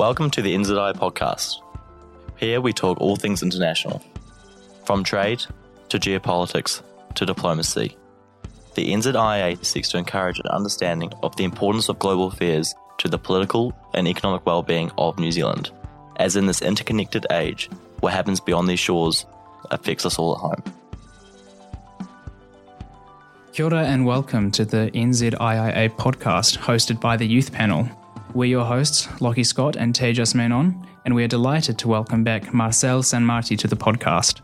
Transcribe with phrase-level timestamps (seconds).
[0.00, 1.56] Welcome to the NZI podcast.
[2.38, 4.02] Here we talk all things international,
[4.86, 5.44] from trade
[5.90, 6.80] to geopolitics
[7.16, 7.98] to diplomacy.
[8.76, 13.18] The NZIIA seeks to encourage an understanding of the importance of global affairs to the
[13.18, 15.70] political and economic well-being of New Zealand,
[16.16, 19.26] as in this interconnected age, what happens beyond these shores
[19.70, 20.62] affects us all at home.
[23.52, 27.86] Kia and welcome to the NZIIA podcast hosted by the Youth Panel.
[28.32, 32.44] We're your hosts, Lachie Scott and Tejas Menon, and we are delighted to welcome back
[32.52, 34.40] Marçal Sanmartí to the podcast.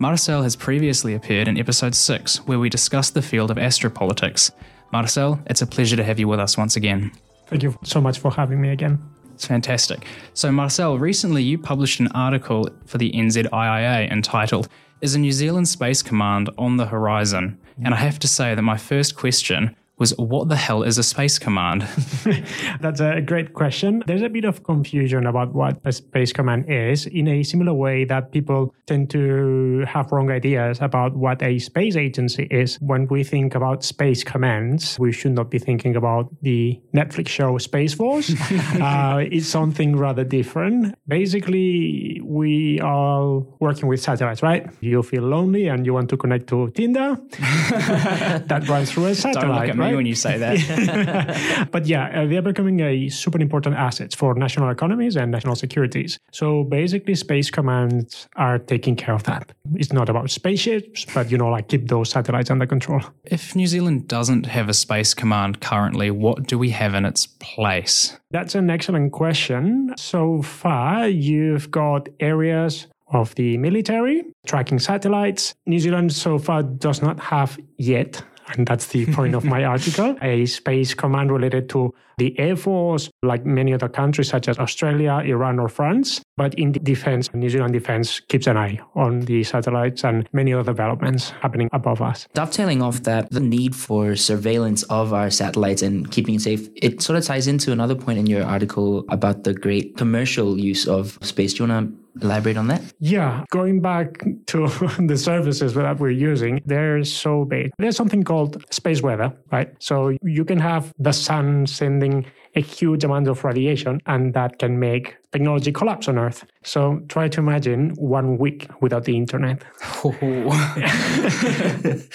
[0.00, 4.52] Marçal has previously appeared in episode 6, where we discussed the field of astropolitics.
[4.92, 7.10] Marçal, it's a pleasure to have you with us once again.
[7.48, 9.02] Thank you so much for having me again.
[9.34, 10.06] It's fantastic.
[10.32, 14.68] So, Marçal, recently you published an article for the NZIIA entitled
[15.00, 17.58] Is a New Zealand Space Command on the Horizon?
[17.84, 21.02] And I have to say that my first question was what the hell is a
[21.02, 21.82] space command?
[22.80, 24.02] That's a great question.
[24.06, 28.04] There's a bit of confusion about what a space command is in a similar way
[28.04, 32.76] that people tend to have wrong ideas about what a space agency is.
[32.80, 37.56] When we think about space commands, we should not be thinking about the Netflix show
[37.58, 38.34] Space Force.
[38.80, 40.94] uh, it's something rather different.
[41.08, 44.68] Basically, we are working with satellites, right?
[44.80, 47.18] You feel lonely and you want to connect to Tinder.
[47.30, 49.74] that runs through a satellite.
[49.90, 51.68] Me when you say that.
[51.72, 55.56] but yeah, uh, they are becoming a super important assets for national economies and national
[55.56, 56.18] securities.
[56.32, 59.52] So basically, space commands are taking care of that.
[59.74, 63.00] It's not about spaceships, but you know, like keep those satellites under control.
[63.24, 67.26] If New Zealand doesn't have a space command currently, what do we have in its
[67.26, 68.16] place?
[68.30, 69.94] That's an excellent question.
[69.96, 75.54] So far, you've got areas of the military tracking satellites.
[75.66, 80.16] New Zealand so far does not have yet and that's the point of my article,
[80.22, 85.22] a space command related to the Air Force, like many other countries such as Australia,
[85.24, 86.20] Iran, or France.
[86.36, 90.72] But in defense, New Zealand defense keeps an eye on the satellites and many other
[90.72, 92.26] developments happening above us.
[92.34, 97.02] Dovetailing off that, the need for surveillance of our satellites and keeping it safe, it
[97.02, 101.18] sort of ties into another point in your article about the great commercial use of
[101.22, 101.54] space.
[101.54, 102.82] Do you want to elaborate on that?
[102.98, 104.66] Yeah, going back to
[104.98, 107.70] the services that we're using, they're so big.
[107.78, 109.70] There's something called space weather, right?
[109.78, 114.78] So you can have the sun sending a huge amount of radiation, and that can
[114.78, 116.44] make technology collapse on Earth.
[116.64, 119.62] So try to imagine one week without the internet.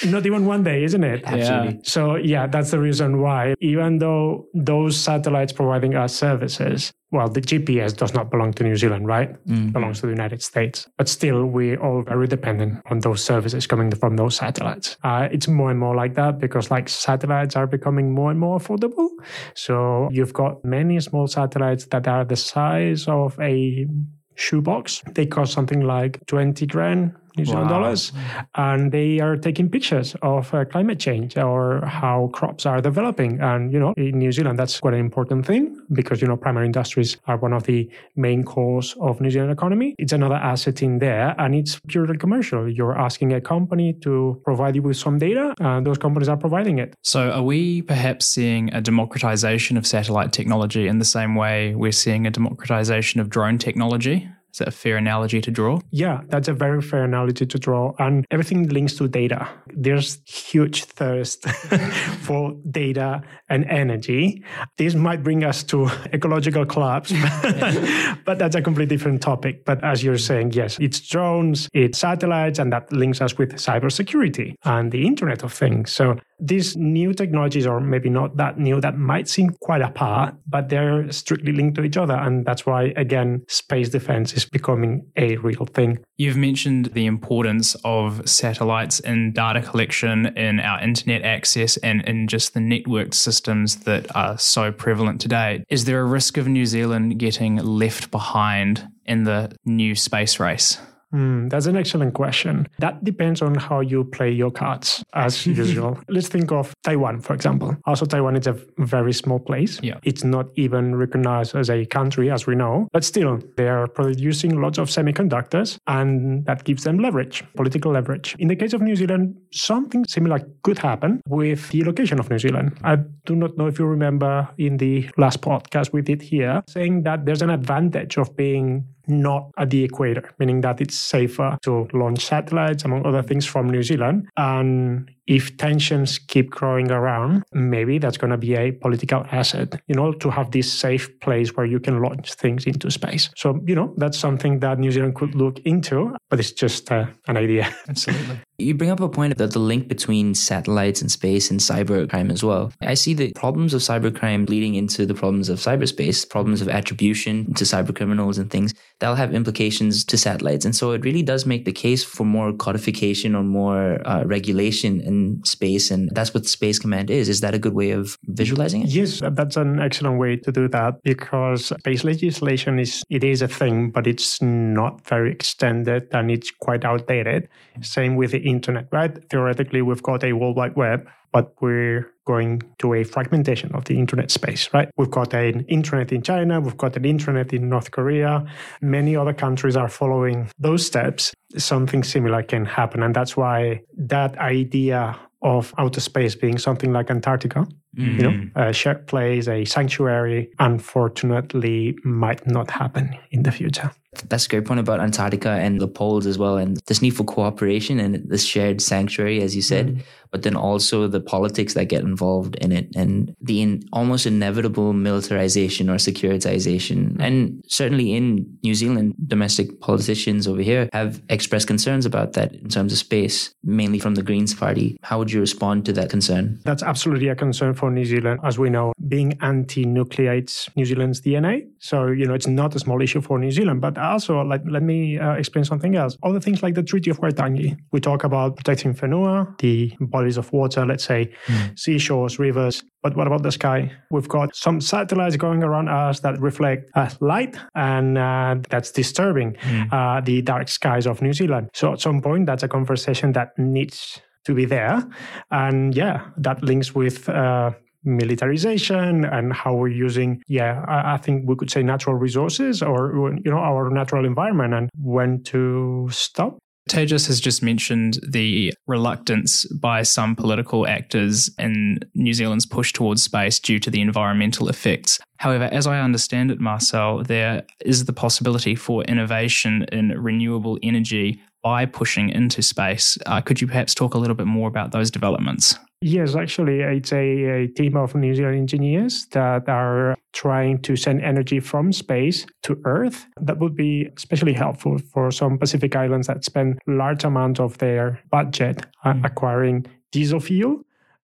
[0.05, 1.23] Not even one day, isn't it?
[1.25, 1.75] Absolutely.
[1.75, 1.81] Yeah.
[1.83, 7.41] So yeah, that's the reason why, even though those satellites providing us services, well, the
[7.41, 9.31] GPS does not belong to New Zealand, right?
[9.45, 9.71] Mm-hmm.
[9.71, 10.87] belongs to the United States.
[10.97, 14.95] But still, we're all very dependent on those services coming from those satellites.
[15.03, 18.57] Uh, it's more and more like that because like satellites are becoming more and more
[18.57, 19.09] affordable.
[19.55, 23.87] So you've got many small satellites that are the size of a
[24.35, 25.01] shoebox.
[25.13, 27.79] They cost something like 20 grand New Zealand wow.
[27.79, 28.11] dollars.
[28.55, 33.39] And they are taking pictures of uh, climate change or how crops are developing.
[33.41, 36.65] And, you know, in New Zealand, that's quite an important thing because, you know, primary
[36.65, 39.95] industries are one of the main cores of New Zealand economy.
[39.97, 42.69] It's another asset in there and it's purely commercial.
[42.69, 46.79] You're asking a company to provide you with some data and those companies are providing
[46.79, 46.95] it.
[47.03, 51.91] So are we perhaps seeing a democratization of satellite technology in the same way we're
[51.91, 54.29] seeing a democratization of drone technology?
[54.51, 55.79] Is that a fair analogy to draw?
[55.91, 57.93] Yeah, that's a very fair analogy to draw.
[57.99, 59.47] And everything links to data.
[59.67, 61.47] There's huge thirst
[62.21, 64.43] for data and energy.
[64.77, 67.11] This might bring us to ecological collapse,
[68.25, 69.63] but that's a completely different topic.
[69.65, 74.55] But as you're saying, yes, it's drones, it's satellites, and that links us with cybersecurity
[74.65, 75.91] and the Internet of Things.
[75.91, 80.69] So these new technologies, or maybe not that new, that might seem quite apart, but
[80.69, 82.15] they're strictly linked to each other.
[82.15, 85.99] And that's why, again, space defense is becoming a real thing.
[86.17, 92.27] You've mentioned the importance of satellites in data collection, in our internet access, and in
[92.27, 95.63] just the networked systems that are so prevalent today.
[95.69, 100.77] Is there a risk of New Zealand getting left behind in the new space race?
[101.13, 102.67] Mm, that's an excellent question.
[102.79, 105.99] That depends on how you play your cards, as usual.
[106.07, 107.75] Let's think of Taiwan, for example.
[107.85, 109.79] Also, Taiwan is a very small place.
[109.83, 109.99] Yeah.
[110.03, 114.61] It's not even recognized as a country, as we know, but still, they are producing
[114.61, 118.35] lots of semiconductors, and that gives them leverage, political leverage.
[118.39, 122.39] In the case of New Zealand, something similar could happen with the location of New
[122.39, 122.77] Zealand.
[122.83, 127.03] I do not know if you remember in the last podcast we did here, saying
[127.03, 131.87] that there's an advantage of being not at the equator, meaning that it's safer to
[131.93, 134.27] launch satellites, among other things, from New Zealand.
[134.37, 139.95] And if tensions keep growing around, maybe that's going to be a political asset, you
[139.95, 143.29] know, to have this safe place where you can launch things into space.
[143.37, 147.05] So, you know, that's something that New Zealand could look into, but it's just uh,
[147.29, 147.73] an idea.
[147.87, 148.41] Absolutely.
[148.57, 152.43] You bring up a point that the link between satellites and space and cybercrime as
[152.43, 152.73] well.
[152.81, 157.53] I see the problems of cybercrime leading into the problems of cyberspace, problems of attribution
[157.53, 158.73] to cybercriminals and things.
[158.99, 160.65] That'll have implications to satellites.
[160.65, 165.01] And so it really does make the case for more codification or more uh, regulation
[165.43, 165.91] space.
[165.91, 167.29] And that's what Space Command is.
[167.29, 168.89] Is that a good way of visualizing it?
[168.89, 173.47] Yes, that's an excellent way to do that because space legislation is it is a
[173.47, 177.47] thing, but it's not very extended and it's quite outdated.
[177.81, 179.13] Same with the internet, right?
[179.29, 183.97] Theoretically, we've got a World Wide Web, but we're going to a fragmentation of the
[183.97, 184.89] internet space, right?
[184.97, 188.45] We've got an internet in China, we've got an internet in North Korea.
[188.81, 191.33] Many other countries are following those steps.
[191.57, 193.03] Something similar can happen.
[193.03, 197.67] And that's why that idea of outer space being something like Antarctica,
[197.97, 198.15] mm-hmm.
[198.15, 198.59] you know, mm-hmm.
[198.59, 203.91] a shared place, a sanctuary, unfortunately might not happen in the future.
[204.27, 207.23] That's a great point about Antarctica and the poles as well, and this need for
[207.23, 210.03] cooperation and this shared sanctuary, as you said, mm.
[210.31, 214.93] But then also the politics that get involved in it and the in, almost inevitable
[214.93, 217.13] militarization or securitization.
[217.13, 217.21] Mm.
[217.21, 222.69] And certainly in New Zealand, domestic politicians over here have expressed concerns about that in
[222.69, 224.97] terms of space, mainly from the Greens Party.
[225.01, 226.59] How would you respond to that concern?
[226.63, 228.39] That's absolutely a concern for New Zealand.
[228.43, 231.67] As we know, being anti nucleates New Zealand's DNA.
[231.79, 234.83] So, you know, it's not a small issue for New Zealand, but also, like, let
[234.83, 236.17] me uh, explain something else.
[236.23, 237.77] Other things like the Treaty of Waitangi.
[237.91, 241.79] We talk about protecting whenua, the bodies of water, let's say mm.
[241.79, 242.83] seashores, rivers.
[243.01, 243.91] But what about the sky?
[244.11, 249.53] We've got some satellites going around us that reflect uh, light, and uh, that's disturbing
[249.53, 250.25] mm.
[250.25, 251.69] the dark skies of New Zealand.
[251.73, 255.03] So at some point, that's a conversation that needs to be there.
[255.49, 257.71] And yeah, that links with uh,
[258.03, 263.31] militarization and how we're using yeah I, I, think we could say natural resources or
[263.45, 266.57] you know our natural environment and when to stop
[266.89, 273.23] Tejas has just mentioned the reluctance by some political actors in New Zealand's push towards
[273.23, 275.19] space due to the environmental effects.
[275.37, 281.41] However, as I understand it, Marçal, there is the possibility for innovation in renewable energy
[281.61, 283.17] by pushing into space.
[283.25, 285.77] Uh, could you perhaps talk a little bit more about those developments?
[286.03, 291.21] Yes, actually, it's a, a, team of New Zealand engineers that are trying to send
[291.21, 293.27] energy from space to Earth.
[293.39, 298.19] That would be especially helpful for some Pacific islands that spend large amounts of their
[298.31, 299.23] budget mm.
[299.23, 300.81] acquiring diesel fuel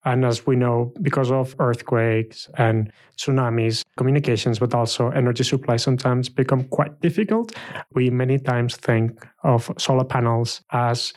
[0.06, 6.28] and as we know, because of earthquakes and tsunamis, communications, but also energy supply sometimes
[6.28, 7.52] become quite difficult.
[7.92, 11.12] We many times think of solar panels as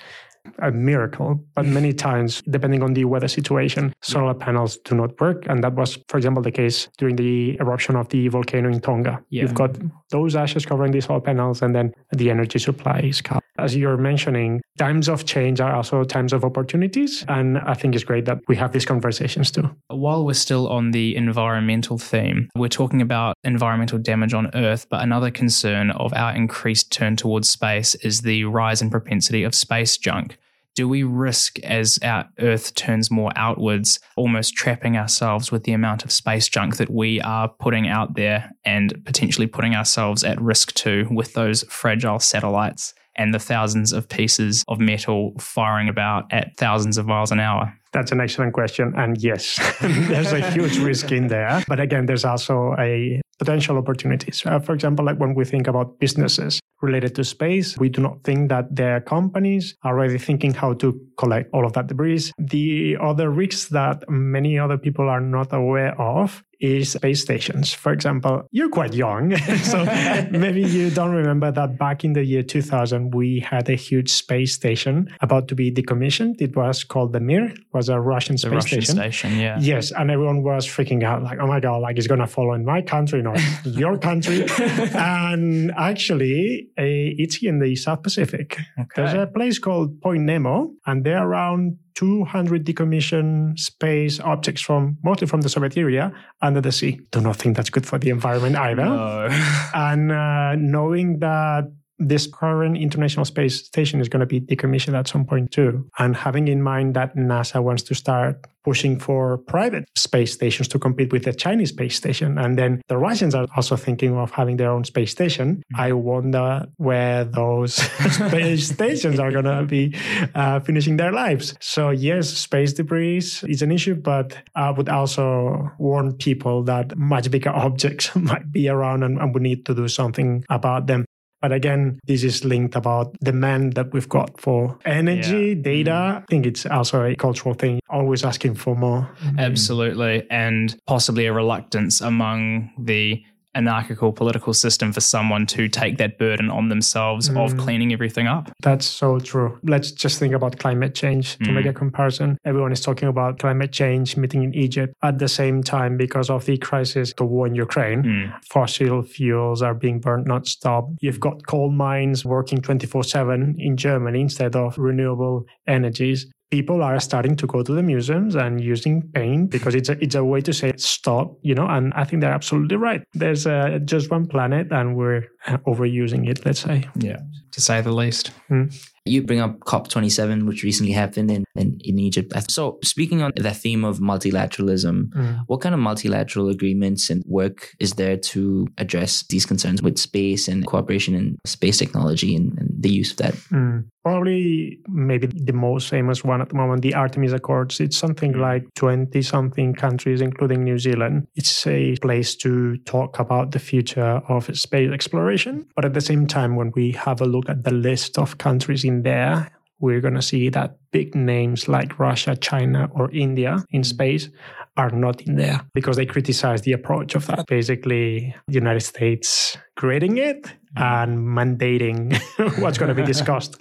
[0.60, 1.74] a miracle, but mm.
[1.74, 5.46] many times, depending on the weather situation, solar panels do not work.
[5.48, 9.24] And that was, for example, the case during the eruption of the volcano in Tonga.
[9.30, 9.44] Yeah.
[9.44, 9.78] You've got
[10.10, 13.44] those ashes covering the solar panels, and then the energy supply is cut.
[13.58, 17.26] As you're mentioning, times of change are also times of opportunities.
[17.28, 19.70] And I think it's great that we have these conversations too.
[19.90, 25.02] While we're still on the environmental theme, we're talking about environmental damage on Earth, but
[25.02, 29.98] another concern of our increased turn towards space is the rise in propensity of space
[29.98, 30.38] junk
[30.80, 36.06] do we risk as our Earth turns more outwards, almost trapping ourselves with the amount
[36.06, 40.74] of space junk that we are putting out there and potentially putting ourselves at risk
[40.76, 46.56] too with those fragile satellites and the thousands of pieces of metal firing about at
[46.56, 47.74] thousands of miles an hour?
[47.92, 48.94] That's an excellent question.
[48.96, 51.64] And yes, there's a huge risk in there.
[51.68, 54.44] But again, there's also a potential opportunities.
[54.46, 58.24] Uh, for example, like when we think about businesses related to space, we do not
[58.24, 62.32] think that their companies are already thinking how to collect all of that debris.
[62.38, 67.74] The other risks that many other people are not aware of is space stations.
[67.74, 69.86] For example, you're quite young, so
[70.30, 74.54] maybe you don't remember that back in the year 2000, we had a huge space
[74.54, 76.42] station about to be decommissioned.
[76.42, 78.96] It was called the Mir, was a Russian space Russian station.
[78.96, 79.40] station.
[79.40, 79.58] Yeah.
[79.60, 82.66] Yes, and everyone was freaking out, like, oh my god, like it's gonna fall in
[82.66, 84.40] my country, not your country.
[84.94, 88.58] and actually, a, it's in the South Pacific.
[88.78, 88.96] Okay.
[88.96, 95.28] There's a place called Point Nemo, and they're around 200 decommissioned space objects from mostly
[95.28, 97.00] from the Soviet area under the sea.
[97.12, 98.86] Do not think that's good for the environment either.
[98.86, 99.28] No.
[99.74, 101.64] and uh, knowing that
[102.00, 105.88] this current International Space Station is going to be decommissioned at some point too.
[106.00, 110.78] And having in mind that NASA wants to start pushing for private space stations to
[110.78, 112.38] compete with the Chinese space station.
[112.38, 115.58] And then the Russians are also thinking of having their own space station.
[115.58, 115.82] Mm-hmm.
[115.82, 117.74] I wonder where those
[118.14, 119.96] space stations are going to be
[120.36, 121.56] uh, finishing their lives.
[121.60, 127.32] So, yes, space debris is an issue, but I would also warn people that much
[127.32, 131.06] bigger objects might be around and, and we need to do something about them.
[131.42, 135.62] But again, this is linked about demand that we've got for energy, yeah.
[135.62, 135.92] data.
[135.92, 136.18] Mm.
[136.18, 139.10] I think it's also a cultural thing, always asking for more.
[139.38, 140.28] Absolutely.
[140.30, 143.24] And possibly a reluctance among the
[143.56, 147.44] anarchical political system for someone to take that burden on themselves mm.
[147.44, 148.52] of cleaning everything up.
[148.62, 149.60] That's so true.
[149.64, 151.56] Let's just think about climate change to mm.
[151.56, 152.38] make a comparison.
[152.46, 156.46] Everyone is talking about climate change meeting in Egypt at the same time because of
[156.46, 158.04] the crisis, the war in Ukraine.
[158.04, 158.44] Mm.
[158.46, 160.90] Fossil fuels are being burned not stop.
[161.02, 167.00] You've got coal mines working 24 7 in Germany instead of renewable energies people are
[167.00, 170.42] starting to go to the museums and using paint because it's a, it's a way
[170.42, 173.04] to say stop, you know, and I think they're absolutely right.
[173.14, 176.88] There's uh, just one planet and we're uh, overusing it, let's say.
[176.96, 177.20] Yeah,
[177.52, 178.32] to say the least.
[178.50, 178.74] Mm.
[179.10, 182.34] You bring up COP27, which recently happened in, in, in Egypt.
[182.52, 185.44] So, speaking on the theme of multilateralism, mm.
[185.48, 190.48] what kind of multilateral agreements and work is there to address these concerns with space
[190.48, 193.34] and cooperation in space technology and, and the use of that?
[193.52, 193.86] Mm.
[194.04, 197.80] Probably, maybe the most famous one at the moment, the Artemis Accords.
[197.80, 198.40] It's something mm.
[198.40, 201.28] like 20 something countries, including New Zealand.
[201.36, 205.68] It's a place to talk about the future of space exploration.
[205.76, 208.84] But at the same time, when we have a look at the list of countries
[208.84, 213.84] in there, we're going to see that big names like Russia, China, or India in
[213.84, 214.30] space
[214.78, 217.46] are not in there because they criticize the approach of that.
[217.48, 222.18] Basically, the United States creating it and mandating
[222.62, 223.58] what's going to be discussed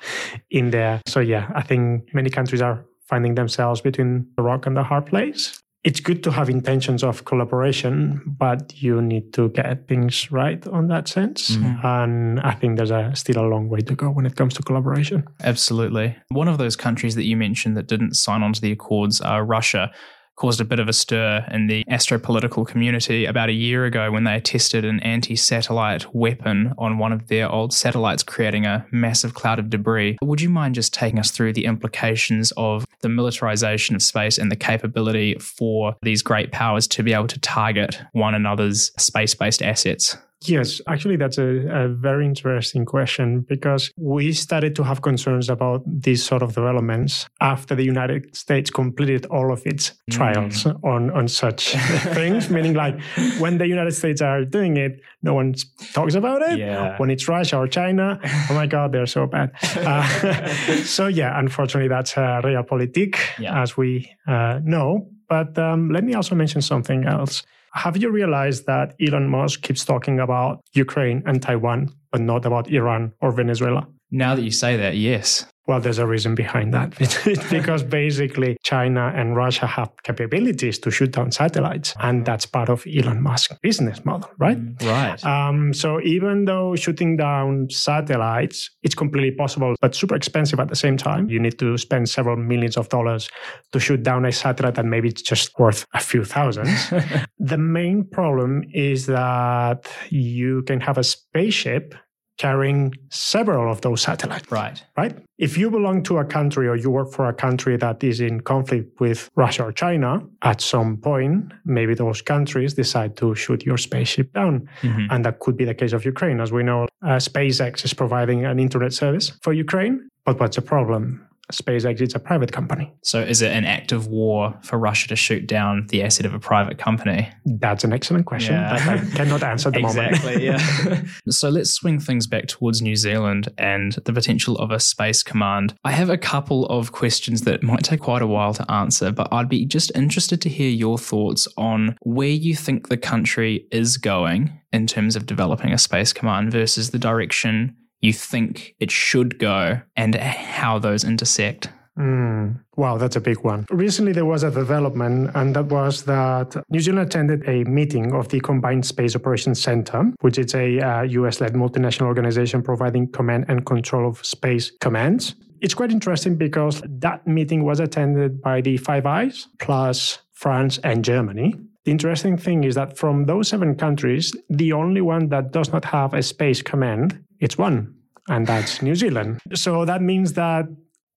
[0.51, 1.01] in there.
[1.07, 5.07] So, yeah, I think many countries are finding themselves between the rock and the hard
[5.07, 10.67] place it's good to have intentions of collaboration, but you need to get things right
[10.67, 11.57] on that sense.
[11.57, 11.83] Mm.
[11.83, 14.63] And I think there's a, still a long way to go when it comes to
[14.63, 15.25] collaboration.
[15.43, 16.15] Absolutely.
[16.29, 19.43] One of those countries that you mentioned that didn't sign on to the Accords are
[19.43, 19.91] Russia
[20.39, 24.23] caused a bit of a stir in the astropolitical community about a year ago when
[24.23, 29.35] they tested an anti satellite weapon on one of their old satellites, creating a massive
[29.35, 30.17] cloud of debris.
[30.23, 34.51] Would you mind just taking us through the implications of the militarization of space and
[34.51, 39.61] the capability for these great powers to be able to target one another's space based
[39.61, 40.17] assets?
[40.43, 45.83] Yes, actually, that's a, a, very interesting question because we started to have concerns about
[45.85, 50.85] these sort of developments after the United States completed all of its trials mm.
[50.85, 51.73] on, on such
[52.15, 52.51] things.
[52.51, 53.01] Meaning, like
[53.41, 55.55] when the United States are doing it, no one
[55.93, 56.59] talks about it.
[56.59, 56.97] Yeah.
[56.99, 59.51] When it's Russia or China, oh my God, they're so bad.
[59.77, 60.47] Uh,
[60.85, 63.61] so, yeah, unfortunately, that's a realpolitik, yeah.
[63.61, 65.09] as we uh, know.
[65.29, 67.43] But um, let me also mention something else.
[67.75, 72.71] Have you realized that Elon Musk keeps talking about Ukraine and Taiwan, but not about
[72.71, 73.87] Iran or Venezuela?
[74.11, 75.47] Now that you say that, yes.
[75.69, 76.99] Well, there's a reason behind that.
[76.99, 77.19] It's
[77.51, 82.87] because basically China and Russia have capabilities to shoot down satellites, and that's part of
[82.87, 84.59] Elon Musk's business model, right?
[84.59, 85.25] Mm, right.
[85.27, 90.77] Um, so even though shooting down satellites, it's completely possible, but super expensive at the
[90.77, 91.29] same time.
[91.29, 93.29] You need to spend several millions of dollars
[93.73, 96.91] to shoot down a satellite that maybe it's just worth a few thousands.
[97.39, 101.95] the main problem is that you can have a spaceship
[102.39, 104.51] carrying several of those satellites.
[104.51, 104.83] Right.
[104.97, 105.17] Right.
[105.39, 108.41] If you belong to a country or you work for a country that is in
[108.41, 113.77] conflict with Russia or China, at some point, maybe those countries decide to shoot your
[113.77, 114.69] spaceship down.
[114.83, 115.07] Mm-hmm.
[115.11, 116.41] And that could be the case of Ukraine.
[116.41, 120.09] As we know, uh, SpaceX is providing an internet service for Ukraine.
[120.25, 121.28] But what's the problem?
[121.53, 122.93] SpaceX is a private company.
[123.03, 126.35] So is it an act of war for Russia to shoot down the asset of
[126.35, 127.29] a private company?
[127.45, 128.77] That's an excellent question yeah.
[128.77, 130.09] that I cannot answer at the exactly, moment.
[130.29, 131.03] Exactly, yeah.
[131.29, 135.75] so let's swing things back towards New Zealand and the potential of a space command.
[135.85, 139.29] I have a couple of questions that might take quite a while to answer, but
[139.33, 143.97] I'd be just interested to hear your thoughts on where you think the country is
[143.97, 149.39] going in terms of developing a space command versus the direction you think it should
[149.39, 151.69] go and how those intersect?
[151.99, 153.67] Mm, wow, that's a big one.
[153.71, 158.29] Recently, there was a development, and that was that New Zealand attended a meeting of
[158.29, 163.47] the Combined Space Operations Center, which is a uh, US led multinational organization providing command
[163.49, 165.35] and control of space commands.
[165.61, 171.05] It's quite interesting because that meeting was attended by the Five Eyes, plus France and
[171.05, 171.57] Germany.
[171.89, 175.87] The interesting thing is that from those seven countries, the only one that does not
[175.87, 177.95] have a space command, it's one,
[178.29, 179.41] and that's New Zealand.
[179.55, 180.67] So that means that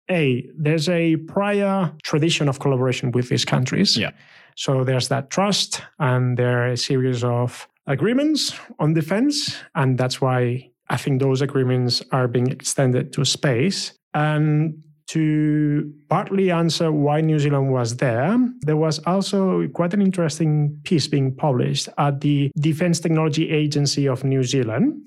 [0.10, 3.98] a there's a prior tradition of collaboration with these countries.
[3.98, 4.12] Yeah.
[4.56, 10.22] So there's that trust, and there are a series of agreements on defense, and that's
[10.22, 13.92] why I think those agreements are being extended to space.
[14.14, 20.80] And to partly answer why New Zealand was there, there was also quite an interesting
[20.86, 25.02] piece being published at the Defense Technology Agency of New Zealand.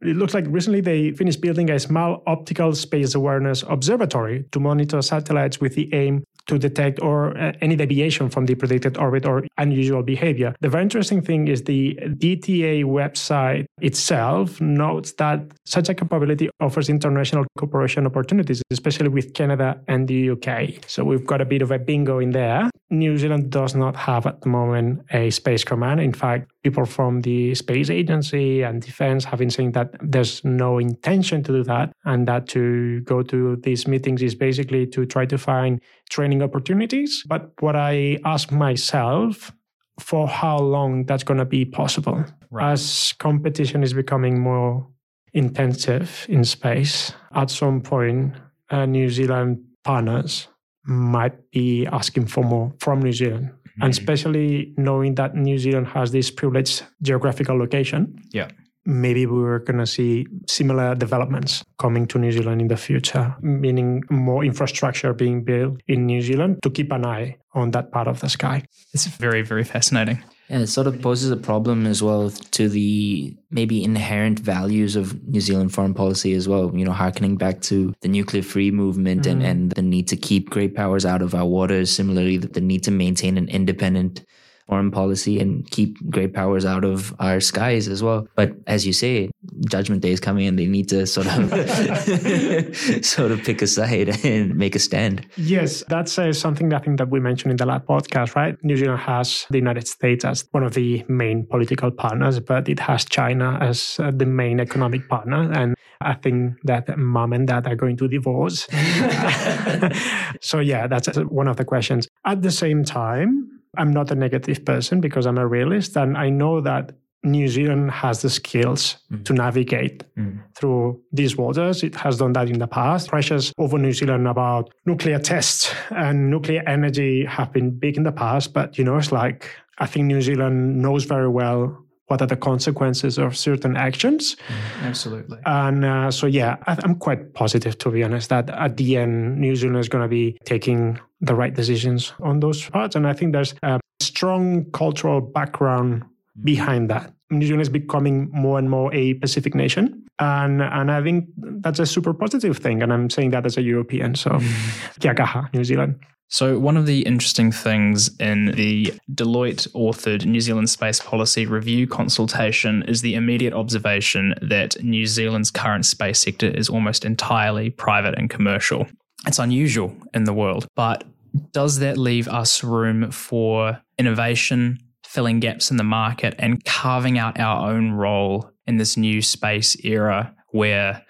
[0.00, 5.02] It looks like recently they finished building a small optical space awareness observatory to monitor
[5.02, 9.44] satellites with the aim to detect or uh, any deviation from the predicted orbit or
[9.58, 10.54] unusual behavior.
[10.60, 16.88] The very interesting thing is the DTA website itself notes that such a capability offers
[16.88, 20.84] international cooperation opportunities, especially with Canada and the UK.
[20.86, 22.70] So we've got a bit of a bingo in there.
[22.90, 26.00] New Zealand does not have at the moment a space command.
[26.00, 30.78] In fact, people from the space agency and defense have been saying that there's no
[30.78, 35.24] intention to do that and that to go to these meetings is basically to try
[35.26, 37.22] to find training opportunities.
[37.28, 39.52] But what I ask myself
[40.00, 42.72] for how long that's going to be possible Right.
[42.72, 44.86] as competition is becoming more
[45.34, 48.32] intensive in space at some point
[48.70, 50.48] uh, new zealand partners
[50.86, 53.50] might be asking for more from new zealand
[53.80, 53.96] and Mhm.
[53.98, 58.48] especially knowing that new zealand has this privileged geographical location Yeah.
[58.84, 64.02] maybe we're going to see similar developments coming to New Zealand in the future, meaning
[64.08, 68.20] more infrastructure being built in New Zealand to keep an eye on that part of
[68.20, 68.62] the sky.
[68.94, 70.18] It's very, very fascinating.
[70.48, 75.22] Yeah, it sort of poses a problem as well to the maybe inherent values of
[75.28, 76.72] New Zealand foreign policy as well.
[76.74, 79.46] You know, harkening back to the nuclear free movement and, mm.
[79.46, 81.90] and the need to keep great powers out of our waters.
[81.90, 84.24] Similarly, the need to maintain an independent
[84.68, 88.28] foreign policy and keep great powers out of our skies as well.
[88.34, 89.30] But as you say,
[89.68, 91.48] Judgment Day is coming and they need to sort of
[93.04, 95.26] sort of pick a side and make a stand.
[95.36, 98.62] Yes, that's uh, something I think that we mentioned in the last podcast, right?
[98.62, 102.80] New Zealand has the United States as one of the main political partners, but it
[102.80, 105.50] has China as uh, the main economic partner.
[105.52, 108.68] And I think that mom and dad are going to divorce.
[110.40, 112.06] so, yeah, that's uh, one of the questions.
[112.24, 115.96] At the same time, I'm not a negative person because I'm a realist.
[115.96, 116.92] And I know that
[117.24, 119.24] New Zealand has the skills mm.
[119.24, 120.40] to navigate mm.
[120.54, 121.82] through these waters.
[121.82, 123.08] It has done that in the past.
[123.08, 128.12] Pressures over New Zealand about nuclear tests and nuclear energy have been big in the
[128.12, 132.26] past, but you know, it's like I think New Zealand knows very well what are
[132.26, 134.34] the consequences of certain actions.
[134.34, 134.84] Mm-hmm.
[134.86, 135.38] Absolutely.
[135.46, 139.38] And uh, so, yeah, I, I'm quite positive, to be honest, that at the end,
[139.38, 142.96] New Zealand is going to be taking the right decisions on those parts.
[142.96, 146.44] And I think there's a strong cultural background mm-hmm.
[146.44, 147.12] behind that.
[147.30, 150.04] New Zealand is becoming more and more a Pacific nation.
[150.18, 152.82] And, and I think that's a super positive thing.
[152.82, 154.14] And I'm saying that as a European.
[154.14, 155.00] So, mm-hmm.
[155.00, 156.00] kia kaha, New Zealand.
[156.30, 161.86] So, one of the interesting things in the Deloitte authored New Zealand Space Policy Review
[161.86, 168.14] consultation is the immediate observation that New Zealand's current space sector is almost entirely private
[168.18, 168.86] and commercial.
[169.26, 171.04] It's unusual in the world, but
[171.52, 177.40] does that leave us room for innovation, filling gaps in the market, and carving out
[177.40, 181.02] our own role in this new space era where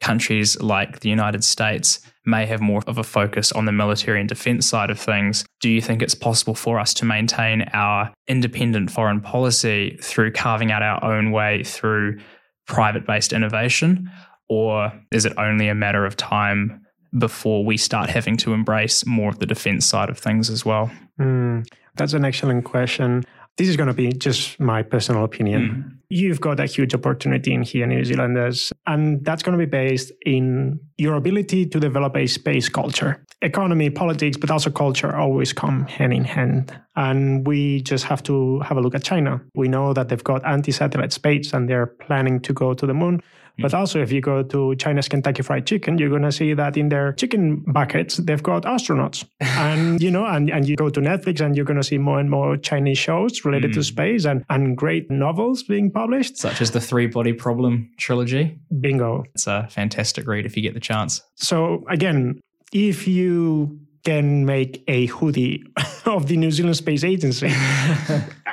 [0.00, 4.28] countries like the United States may have more of a focus on the military and
[4.28, 5.44] defense side of things.
[5.60, 10.70] Do you think it's possible for us to maintain our independent foreign policy through carving
[10.70, 12.18] out our own way through
[12.66, 14.10] private based innovation?
[14.48, 16.84] Or is it only a matter of time
[17.18, 20.90] before we start having to embrace more of the defense side of things as well?
[21.20, 23.24] Mm, that's an excellent question.
[23.56, 25.99] This is going to be just my personal opinion.
[26.12, 30.10] You've got a huge opportunity in here, New Zealanders, and that's going to be based
[30.26, 33.24] in your ability to develop a space culture.
[33.42, 36.76] Economy, politics, but also culture always come hand in hand.
[36.96, 39.40] And we just have to have a look at China.
[39.54, 42.94] We know that they've got anti satellite space and they're planning to go to the
[42.94, 43.22] moon.
[43.60, 43.80] But mm-hmm.
[43.80, 46.88] also, if you go to China's Kentucky Fried Chicken, you're going to see that in
[46.88, 49.24] their chicken buckets, they've got astronauts.
[49.40, 52.18] and, you know, and, and you go to Netflix and you're going to see more
[52.18, 53.84] and more Chinese shows related to mm.
[53.84, 56.36] space and, and great novels being published.
[56.36, 58.58] Such as the Three Body Problem trilogy.
[58.80, 59.24] Bingo.
[59.34, 61.22] It's a fantastic read if you get the chance.
[61.36, 62.40] So, again,
[62.72, 65.62] if you can make a hoodie
[66.06, 67.48] of the New Zealand Space Agency,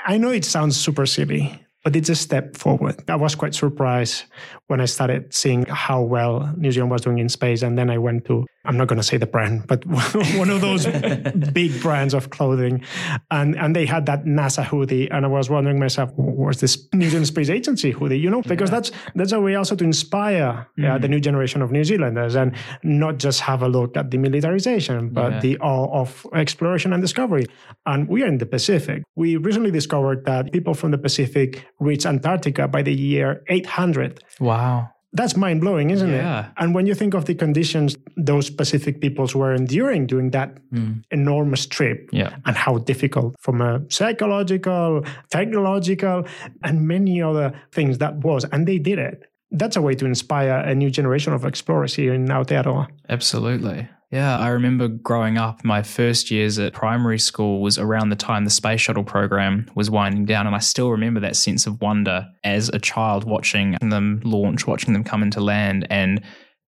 [0.05, 3.01] I know it sounds super silly, but it's a step forward.
[3.07, 4.25] I was quite surprised
[4.67, 7.61] when I started seeing how well New Zealand was doing in space.
[7.61, 9.85] And then I went to I'm not going to say the brand, but
[10.35, 10.85] one of those
[11.53, 12.83] big brands of clothing.
[13.31, 15.09] And, and they had that NASA hoodie.
[15.09, 18.19] And I was wondering myself, where's this New Zealand Space Agency hoodie?
[18.19, 18.75] You know, because yeah.
[18.75, 20.89] that's, that's a way also to inspire mm.
[20.89, 24.17] uh, the new generation of New Zealanders and not just have a look at the
[24.17, 25.39] militarization, but yeah.
[25.39, 27.45] the awe of exploration and discovery.
[27.85, 29.03] And we are in the Pacific.
[29.15, 34.23] We recently discovered that people from the Pacific reached Antarctica by the year 800.
[34.39, 36.47] Wow that's mind blowing, isn't yeah.
[36.47, 36.51] it?
[36.57, 41.01] And when you think of the conditions those Pacific peoples were enduring during that mm.
[41.11, 42.35] enormous trip yeah.
[42.45, 46.25] and how difficult from a psychological, technological,
[46.63, 48.45] and many other things that was.
[48.51, 49.23] And they did it.
[49.51, 52.87] That's a way to inspire a new generation of explorers here in Aotearoa.
[53.07, 53.87] Absolutely.
[54.09, 58.45] Yeah, I remember growing up, my first years at primary school was around the time
[58.45, 60.47] the space shuttle program was winding down.
[60.47, 64.93] And I still remember that sense of wonder as a child watching them launch, watching
[64.93, 65.85] them come into land.
[65.89, 66.23] And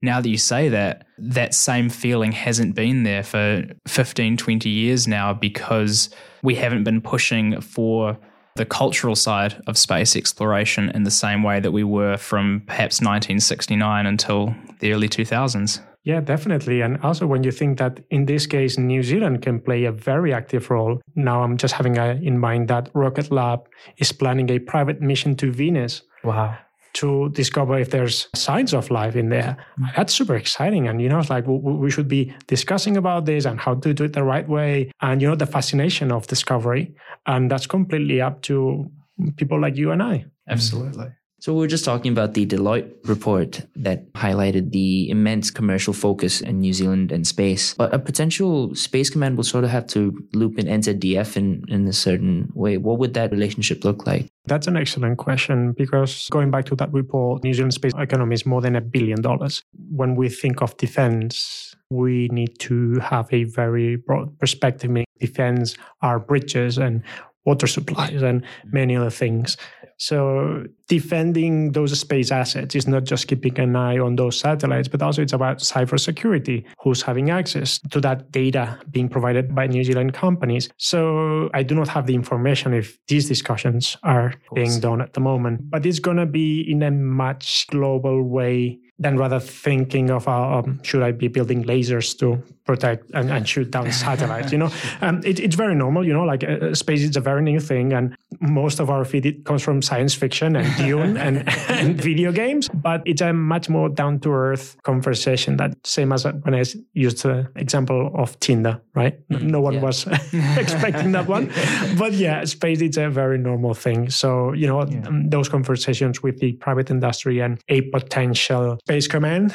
[0.01, 5.07] now that you say that, that same feeling hasn't been there for 15, 20 years
[5.07, 6.09] now because
[6.43, 8.19] we haven't been pushing for
[8.57, 12.99] the cultural side of space exploration in the same way that we were from perhaps
[12.99, 15.79] 1969 until the early 2000s.
[16.03, 16.81] Yeah, definitely.
[16.81, 20.33] And also, when you think that in this case, New Zealand can play a very
[20.33, 20.99] active role.
[21.15, 25.35] Now, I'm just having a, in mind that Rocket Lab is planning a private mission
[25.35, 26.01] to Venus.
[26.23, 26.57] Wow.
[26.95, 29.55] To discover if there's signs of life in there.
[29.79, 29.95] Mm.
[29.95, 30.87] That's super exciting.
[30.87, 34.03] And, you know, it's like we should be discussing about this and how to do
[34.03, 34.91] it the right way.
[35.01, 36.93] And, you know, the fascination of discovery.
[37.27, 38.91] And that's completely up to
[39.37, 40.25] people like you and I.
[40.49, 41.07] Absolutely.
[41.41, 46.39] So we are just talking about the Deloitte report that highlighted the immense commercial focus
[46.39, 47.73] in New Zealand and space.
[47.73, 51.88] But a potential space command will sort of have to loop in NZDF in, in
[51.88, 52.77] a certain way.
[52.77, 54.27] What would that relationship look like?
[54.45, 58.45] That's an excellent question because going back to that report, New Zealand space economy is
[58.45, 59.63] more than a billion dollars.
[59.89, 64.91] When we think of defense, we need to have a very broad perspective.
[65.19, 67.01] Defense are bridges and
[67.45, 69.58] water supplies and many other things.
[69.97, 75.01] So defending those space assets is not just keeping an eye on those satellites, but
[75.04, 80.15] also it's about cybersecurity, who's having access to that data being provided by New Zealand
[80.15, 80.69] companies.
[80.77, 85.19] So I do not have the information if these discussions are being done at the
[85.19, 90.27] moment, but it's going to be in a much global way than rather thinking of
[90.27, 94.51] uh, um, should I be building lasers to protect and, and shoot down satellites.
[94.51, 96.05] You know, um, it, it's very normal.
[96.07, 99.43] You know, like uh, space is a very new thing, and most of our feed
[99.45, 102.69] comes from science fiction and Dune and, and video games.
[102.73, 105.57] But it's a much more down to earth conversation.
[105.57, 109.19] That same as when I used the example of Tinder, right?
[109.29, 109.81] No one yeah.
[109.81, 110.07] was
[110.57, 111.51] expecting that one,
[111.97, 114.10] but yeah, space it's a very normal thing.
[114.10, 115.10] So you know, yeah.
[115.31, 119.53] Those conversations with the private industry and a potential Space Command.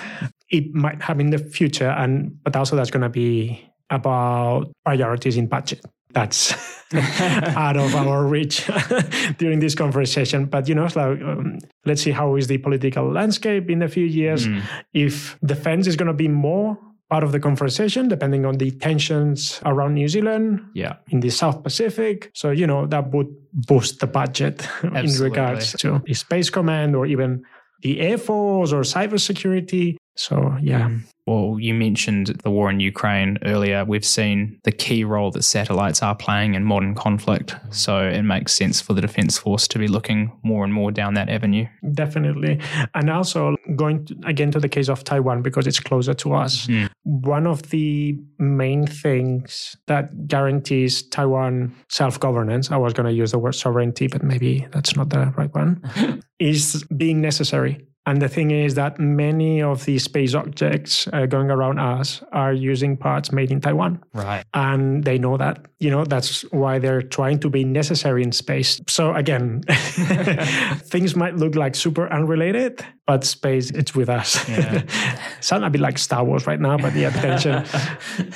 [0.51, 5.37] It might have in the future, and but also that's going to be about priorities
[5.37, 5.85] in budget.
[6.11, 6.55] That's
[6.95, 8.71] out of our reach
[9.39, 10.47] during this conversation.
[10.47, 14.07] But you know, like, um, let's see how is the political landscape in a few
[14.07, 14.47] years.
[14.47, 14.63] Mm.
[14.95, 16.79] If defense is going to be more
[17.09, 21.63] part of the conversation, depending on the tensions around New Zealand, yeah, in the South
[21.63, 22.31] Pacific.
[22.35, 27.07] So you know that would boost the budget in regards to the Space Command or
[27.07, 27.45] even
[27.83, 29.97] the Air Force or cybersecurity.
[30.17, 30.91] So, yeah.
[31.27, 33.85] Well, you mentioned the war in Ukraine earlier.
[33.85, 37.57] We've seen the key role that satellites are playing in modern conflict.
[37.71, 41.15] So it makes sense for the Defence Force to be looking more and more down
[41.15, 41.67] that avenue.
[41.93, 42.61] Definitely.
[42.95, 46.69] And also going to, again to the case of Taiwan, because it's closer to us.
[46.69, 46.91] Mm.
[47.03, 53.33] One of the main things that guarantees Taiwan self governance, I was going to use
[53.33, 58.29] the word sovereignty, but maybe that's not the right one, is being necessary and the
[58.29, 63.33] thing is that many of these space objects uh, going around us are using parts
[63.33, 64.01] made in Taiwan.
[64.15, 64.45] Right.
[64.55, 65.67] And they know that.
[65.81, 68.81] You know, that's why they're trying to be necessary in space.
[68.87, 74.49] So again, things might look like super unrelated, but space, it's with us.
[74.49, 74.85] Yeah.
[75.41, 77.65] Sound a bit like Star Wars right now, but the attention.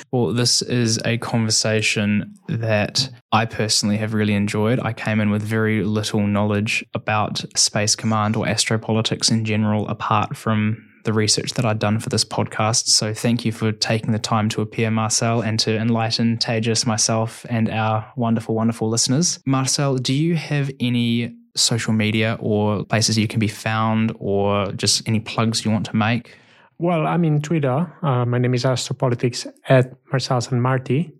[0.11, 4.79] well, this is a conversation that I personally have really enjoyed.
[4.79, 10.35] I came in with very little knowledge about Space Command or astropolitics in general, apart
[10.35, 12.87] from the research that I'd done for this podcast.
[12.87, 17.45] So thank you for taking the time to appear, Marçal, and to enlighten Tejas, myself,
[17.49, 19.39] and our wonderful, wonderful listeners.
[19.47, 25.07] Marçal, do you have any social media or places you can be found or just
[25.07, 26.37] any plugs you want to make?
[26.77, 27.91] Well, I'm in Twitter.
[28.01, 31.13] Uh, my name is Astropolitics at Marcel and Marty.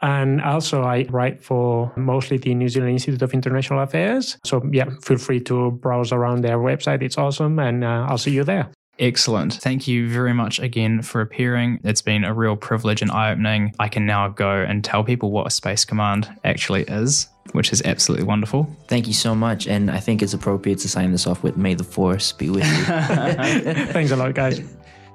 [0.00, 4.38] And also, I write for mostly the New Zealand Institute of International Affairs.
[4.44, 7.02] So, yeah, feel free to browse around their website.
[7.02, 7.58] It's awesome.
[7.58, 8.70] And uh, I'll see you there.
[8.98, 9.54] Excellent.
[9.54, 11.80] Thank you very much again for appearing.
[11.84, 13.72] It's been a real privilege and eye opening.
[13.78, 17.80] I can now go and tell people what a Space Command actually is, which is
[17.82, 18.68] absolutely wonderful.
[18.88, 19.68] Thank you so much.
[19.68, 22.64] And I think it's appropriate to sign this off with May the Force be with
[22.64, 22.84] you.
[23.92, 24.60] Thanks a lot, guys.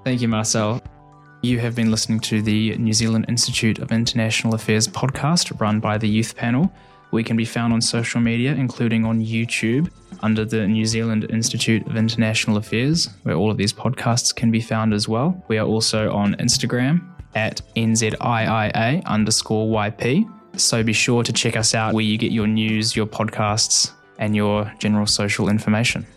[0.04, 0.83] Thank you, Marçal.
[1.44, 5.98] You have been listening to the New Zealand Institute of International Affairs podcast run by
[5.98, 6.72] the Youth Panel.
[7.12, 11.86] We can be found on social media, including on YouTube, under the New Zealand Institute
[11.86, 15.44] of International Affairs, where all of these podcasts can be found as well.
[15.50, 20.24] We are also on Instagram at NZIIA underscore YP.
[20.58, 24.34] So be sure to check us out where you get your news, your podcasts, and
[24.34, 26.08] your general social information.